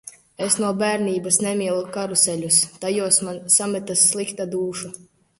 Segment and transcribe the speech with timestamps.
[0.43, 2.57] Es no bērnības nemīlu karuseļus.
[2.85, 4.91] Tajos man sametas slikta dūša!